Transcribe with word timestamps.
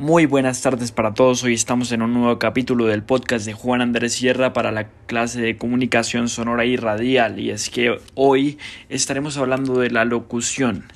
Muy 0.00 0.24
buenas 0.24 0.62
tardes 0.62 0.92
para 0.92 1.12
todos. 1.12 1.44
Hoy 1.44 1.52
estamos 1.52 1.92
en 1.92 2.00
un 2.00 2.14
nuevo 2.14 2.38
capítulo 2.38 2.86
del 2.86 3.02
podcast 3.02 3.44
de 3.44 3.52
Juan 3.52 3.82
Andrés 3.82 4.14
Sierra 4.14 4.54
para 4.54 4.72
la 4.72 4.88
clase 5.04 5.42
de 5.42 5.58
comunicación 5.58 6.30
sonora 6.30 6.64
y 6.64 6.78
radial. 6.78 7.38
Y 7.38 7.50
es 7.50 7.68
que 7.68 8.00
hoy 8.14 8.56
estaremos 8.88 9.36
hablando 9.36 9.78
de 9.78 9.90
la 9.90 10.06
locución. 10.06 10.86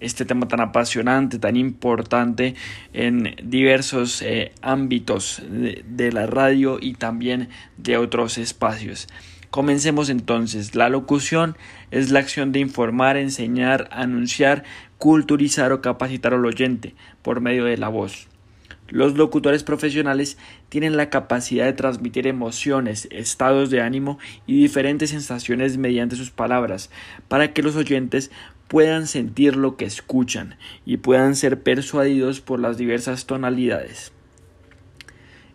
Este 0.00 0.24
tema 0.24 0.48
tan 0.48 0.60
apasionante, 0.60 1.38
tan 1.38 1.54
importante 1.54 2.56
en 2.92 3.36
diversos 3.44 4.20
eh, 4.20 4.50
ámbitos 4.62 5.40
de 5.46 6.10
la 6.10 6.26
radio 6.26 6.78
y 6.80 6.94
también 6.94 7.50
de 7.76 7.98
otros 7.98 8.36
espacios. 8.38 9.06
Comencemos 9.54 10.10
entonces. 10.10 10.74
La 10.74 10.88
locución 10.88 11.56
es 11.92 12.10
la 12.10 12.18
acción 12.18 12.50
de 12.50 12.58
informar, 12.58 13.16
enseñar, 13.16 13.88
anunciar, 13.92 14.64
culturizar 14.98 15.70
o 15.70 15.80
capacitar 15.80 16.34
al 16.34 16.44
oyente 16.44 16.96
por 17.22 17.40
medio 17.40 17.64
de 17.64 17.76
la 17.76 17.86
voz. 17.86 18.26
Los 18.88 19.16
locutores 19.16 19.62
profesionales 19.62 20.38
tienen 20.70 20.96
la 20.96 21.08
capacidad 21.08 21.66
de 21.66 21.72
transmitir 21.72 22.26
emociones, 22.26 23.06
estados 23.12 23.70
de 23.70 23.80
ánimo 23.80 24.18
y 24.44 24.60
diferentes 24.60 25.10
sensaciones 25.10 25.78
mediante 25.78 26.16
sus 26.16 26.32
palabras, 26.32 26.90
para 27.28 27.52
que 27.52 27.62
los 27.62 27.76
oyentes 27.76 28.32
puedan 28.66 29.06
sentir 29.06 29.54
lo 29.54 29.76
que 29.76 29.84
escuchan 29.84 30.56
y 30.84 30.96
puedan 30.96 31.36
ser 31.36 31.62
persuadidos 31.62 32.40
por 32.40 32.58
las 32.58 32.76
diversas 32.76 33.26
tonalidades. 33.26 34.10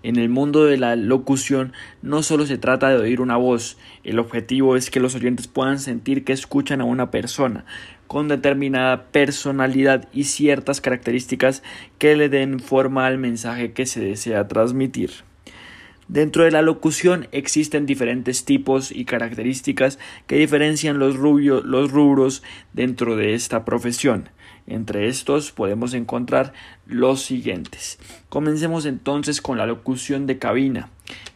En 0.01 0.15
el 0.15 0.29
mundo 0.29 0.65
de 0.65 0.77
la 0.77 0.95
locución 0.95 1.73
no 2.01 2.23
solo 2.23 2.45
se 2.45 2.57
trata 2.57 2.89
de 2.89 2.97
oír 2.97 3.19
una 3.19 3.35
voz, 3.35 3.77
el 4.05 4.17
objetivo 4.17 4.77
es 4.77 4.89
que 4.89 5.01
los 5.01 5.13
oyentes 5.15 5.47
puedan 5.47 5.77
sentir 5.77 6.23
que 6.23 6.31
escuchan 6.31 6.79
a 6.79 6.85
una 6.85 7.11
persona 7.11 7.65
con 8.07 8.27
determinada 8.27 9.03
personalidad 9.11 10.07
y 10.11 10.23
ciertas 10.23 10.81
características 10.81 11.61
que 11.99 12.15
le 12.15 12.27
den 12.27 12.59
forma 12.59 13.05
al 13.05 13.19
mensaje 13.19 13.73
que 13.73 13.85
se 13.85 13.99
desea 13.99 14.47
transmitir. 14.47 15.28
Dentro 16.09 16.43
de 16.43 16.49
la 16.49 16.63
locución 16.63 17.27
existen 17.31 17.85
diferentes 17.85 18.43
tipos 18.43 18.91
y 18.91 19.05
características 19.05 19.99
que 20.25 20.37
diferencian 20.37 20.97
los, 20.97 21.17
los 21.17 21.91
rubros 21.91 22.41
dentro 22.73 23.15
de 23.15 23.35
esta 23.35 23.63
profesión. 23.63 24.27
Entre 24.65 25.07
estos 25.07 25.51
podemos 25.51 25.93
encontrar 25.93 26.53
los 26.87 27.21
siguientes. 27.21 27.99
Comencemos 28.27 28.87
entonces 28.87 29.39
con 29.39 29.59
la 29.59 29.67
locución 29.67 30.25
de 30.25 30.39
cabina. 30.39 30.89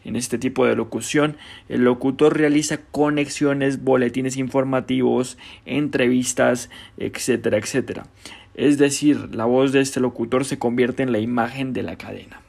En 0.04 0.16
este 0.16 0.38
tipo 0.38 0.66
de 0.66 0.74
locución, 0.74 1.36
el 1.68 1.84
locutor 1.84 2.36
realiza 2.36 2.78
conexiones, 2.78 3.84
boletines 3.84 4.36
informativos, 4.36 5.38
entrevistas, 5.66 6.68
etcétera, 6.96 7.58
etcétera. 7.58 8.08
Es 8.56 8.78
decir, 8.78 9.36
la 9.36 9.44
voz 9.44 9.70
de 9.70 9.80
este 9.80 10.00
locutor 10.00 10.44
se 10.44 10.58
convierte 10.58 11.04
en 11.04 11.12
la 11.12 11.20
imagen 11.20 11.72
de 11.72 11.84
la 11.84 11.96
cadena. 11.96 12.43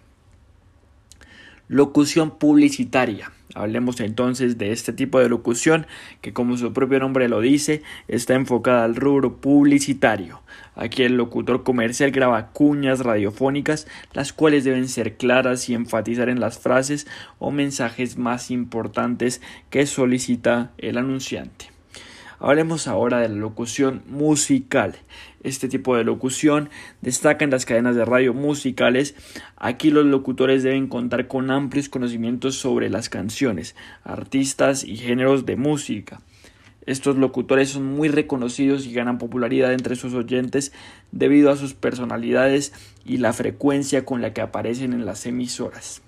Locución 1.67 2.37
publicitaria. 2.37 3.31
Hablemos 3.55 3.99
entonces 3.99 4.59
de 4.59 4.71
este 4.71 4.93
tipo 4.93 5.19
de 5.19 5.29
locución 5.29 5.87
que 6.21 6.31
como 6.31 6.57
su 6.57 6.73
propio 6.73 6.99
nombre 6.99 7.27
lo 7.27 7.41
dice 7.41 7.81
está 8.07 8.35
enfocada 8.35 8.83
al 8.83 8.95
rubro 8.95 9.37
publicitario. 9.37 10.41
Aquí 10.75 11.01
el 11.01 11.17
locutor 11.17 11.63
comercial 11.63 12.11
graba 12.11 12.51
cuñas 12.51 12.99
radiofónicas 12.99 13.87
las 14.13 14.31
cuales 14.31 14.63
deben 14.63 14.87
ser 14.87 15.17
claras 15.17 15.67
y 15.67 15.73
enfatizar 15.73 16.29
en 16.29 16.39
las 16.39 16.59
frases 16.59 17.07
o 17.39 17.49
mensajes 17.49 18.15
más 18.15 18.51
importantes 18.51 19.41
que 19.71 19.87
solicita 19.87 20.71
el 20.77 20.99
anunciante. 20.99 21.74
Hablemos 22.39 22.87
ahora 22.87 23.19
de 23.19 23.29
la 23.29 23.35
locución 23.35 24.03
musical. 24.07 24.95
Este 25.43 25.67
tipo 25.67 25.95
de 25.95 26.03
locución 26.03 26.69
destaca 27.01 27.45
en 27.45 27.51
las 27.51 27.65
cadenas 27.65 27.95
de 27.95 28.05
radio 28.05 28.33
musicales. 28.33 29.15
Aquí 29.55 29.91
los 29.91 30.05
locutores 30.05 30.63
deben 30.63 30.87
contar 30.87 31.27
con 31.27 31.51
amplios 31.51 31.89
conocimientos 31.89 32.55
sobre 32.55 32.89
las 32.89 33.09
canciones, 33.09 33.75
artistas 34.03 34.83
y 34.83 34.97
géneros 34.97 35.45
de 35.45 35.55
música. 35.55 36.21
Estos 36.85 37.15
locutores 37.15 37.69
son 37.69 37.85
muy 37.85 38.09
reconocidos 38.09 38.85
y 38.85 38.93
ganan 38.93 39.17
popularidad 39.17 39.73
entre 39.73 39.95
sus 39.95 40.13
oyentes 40.13 40.71
debido 41.11 41.49
a 41.49 41.57
sus 41.57 41.73
personalidades 41.73 42.73
y 43.05 43.17
la 43.17 43.33
frecuencia 43.33 44.05
con 44.05 44.21
la 44.21 44.33
que 44.33 44.41
aparecen 44.41 44.93
en 44.93 45.05
las 45.05 45.25
emisoras. 45.25 46.03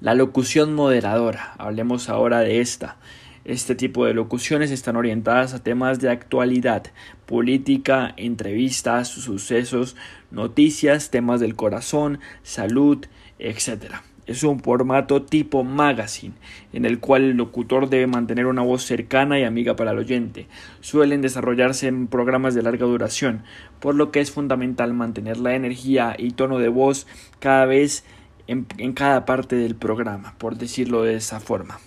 La 0.00 0.14
locución 0.14 0.74
moderadora. 0.74 1.54
Hablemos 1.56 2.08
ahora 2.08 2.40
de 2.40 2.60
esta. 2.60 2.96
Este 3.44 3.74
tipo 3.74 4.06
de 4.06 4.14
locuciones 4.14 4.70
están 4.70 4.96
orientadas 4.96 5.52
a 5.52 5.62
temas 5.62 6.00
de 6.00 6.08
actualidad, 6.08 6.84
política, 7.26 8.14
entrevistas, 8.16 9.08
sucesos, 9.08 9.96
noticias, 10.30 11.10
temas 11.10 11.40
del 11.40 11.54
corazón, 11.54 12.20
salud, 12.42 13.04
etc. 13.38 13.96
Es 14.26 14.44
un 14.44 14.60
formato 14.60 15.24
tipo 15.24 15.62
magazine, 15.62 16.32
en 16.72 16.86
el 16.86 17.00
cual 17.00 17.24
el 17.24 17.36
locutor 17.36 17.90
debe 17.90 18.06
mantener 18.06 18.46
una 18.46 18.62
voz 18.62 18.82
cercana 18.82 19.38
y 19.38 19.44
amiga 19.44 19.76
para 19.76 19.90
el 19.90 19.98
oyente. 19.98 20.46
Suelen 20.80 21.20
desarrollarse 21.20 21.86
en 21.86 22.06
programas 22.06 22.54
de 22.54 22.62
larga 22.62 22.86
duración, 22.86 23.42
por 23.78 23.94
lo 23.94 24.10
que 24.10 24.20
es 24.20 24.30
fundamental 24.30 24.94
mantener 24.94 25.36
la 25.36 25.54
energía 25.54 26.16
y 26.18 26.30
tono 26.30 26.58
de 26.58 26.68
voz 26.68 27.06
cada 27.40 27.66
vez 27.66 28.06
en, 28.46 28.66
en 28.78 28.94
cada 28.94 29.26
parte 29.26 29.56
del 29.56 29.74
programa, 29.74 30.34
por 30.38 30.56
decirlo 30.56 31.02
de 31.02 31.16
esa 31.16 31.40
forma. 31.40 31.78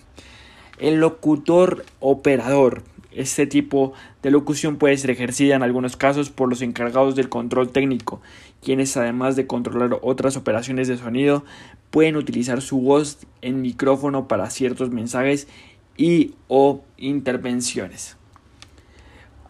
El 0.78 1.00
locutor 1.00 1.84
operador. 2.00 2.82
Este 3.10 3.46
tipo 3.46 3.94
de 4.22 4.30
locución 4.30 4.76
puede 4.76 4.96
ser 4.96 5.10
ejercida 5.10 5.56
en 5.56 5.62
algunos 5.62 5.96
casos 5.96 6.30
por 6.30 6.48
los 6.48 6.62
encargados 6.62 7.16
del 7.16 7.28
control 7.28 7.70
técnico, 7.70 8.20
quienes 8.62 8.96
además 8.96 9.34
de 9.34 9.46
controlar 9.46 9.98
otras 10.02 10.36
operaciones 10.36 10.86
de 10.86 10.98
sonido, 10.98 11.44
pueden 11.90 12.16
utilizar 12.16 12.62
su 12.62 12.80
voz 12.80 13.18
en 13.42 13.60
micrófono 13.60 14.28
para 14.28 14.50
ciertos 14.50 14.90
mensajes 14.90 15.48
y 15.96 16.34
o 16.46 16.82
intervenciones. 16.96 18.17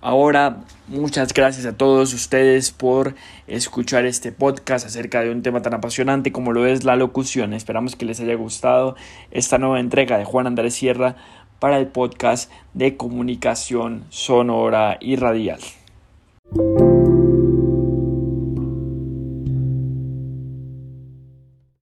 Ahora, 0.01 0.59
muchas 0.87 1.35
gracias 1.35 1.67
a 1.67 1.77
todos 1.77 2.15
ustedes 2.15 2.71
por 2.71 3.17
escuchar 3.49 4.07
este 4.07 4.31
podcast 4.31 4.87
acerca 4.87 5.23
de 5.23 5.31
un 5.31 5.43
tema 5.43 5.61
tan 5.61 5.75
apasionante 5.75 6.31
como 6.31 6.53
lo 6.53 6.67
es 6.67 6.85
la 6.85 6.95
locución. 6.95 7.53
Esperamos 7.53 7.97
que 7.97 8.05
les 8.05 8.21
haya 8.21 8.35
gustado 8.37 8.95
esta 9.33 9.59
nueva 9.59 9.81
entrega 9.81 10.17
de 10.17 10.25
Juan 10.25 10.47
Andrés 10.47 10.75
Sierra 10.75 11.17
para 11.59 11.79
el 11.79 11.89
podcast 11.89 12.51
de 12.75 12.97
comunicación 12.97 14.05
sonora 14.09 14.99
y 15.01 15.17
radial. 15.17 15.61